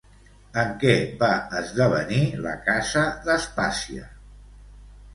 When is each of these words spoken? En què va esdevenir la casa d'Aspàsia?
En 0.61 0.71
què 0.83 0.95
va 1.19 1.29
esdevenir 1.61 2.23
la 2.49 2.57
casa 2.73 3.07
d'Aspàsia? 3.31 4.13